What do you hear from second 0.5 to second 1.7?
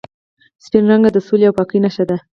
سپین رنګ د سولې او